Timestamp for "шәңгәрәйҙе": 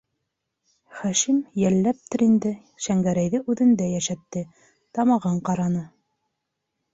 2.85-3.43